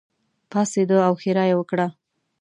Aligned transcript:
پاڅېده 0.51 0.97
او 1.07 1.13
ښېرا 1.21 1.43
یې 1.49 1.55
وکړه. 1.57 1.87